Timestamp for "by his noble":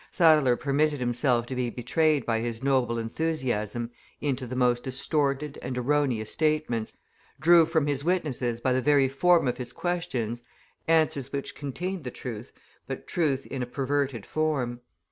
2.25-2.97